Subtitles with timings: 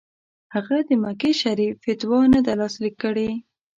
[0.55, 3.29] هغه د مکې شریف فتوا نه ده لاسلیک کړې.